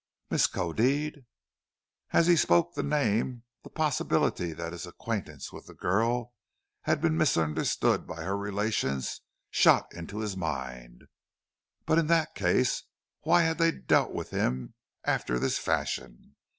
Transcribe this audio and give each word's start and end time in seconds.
"Miskodeed!" 0.31 1.25
As 2.09 2.25
he 2.25 2.35
spoke 2.35 2.73
the 2.73 2.81
name 2.81 3.43
the 3.61 3.69
possibility 3.69 4.51
that 4.51 4.71
his 4.71 4.87
acquaintance 4.87 5.51
with 5.53 5.67
the 5.67 5.75
girl 5.75 6.33
had 6.85 7.01
been 7.01 7.15
misunderstood 7.15 8.07
by 8.07 8.23
her 8.23 8.35
relations 8.35 9.21
shot 9.51 9.93
into 9.93 10.17
his 10.21 10.35
mind. 10.35 11.03
But 11.85 11.99
in 11.99 12.07
that 12.07 12.33
case 12.33 12.81
why 13.21 13.43
had 13.43 13.59
they 13.59 13.69
dealt 13.71 14.11
with 14.11 14.31
him 14.31 14.73
after 15.03 15.37
this 15.37 15.59
fashion? 15.59 16.35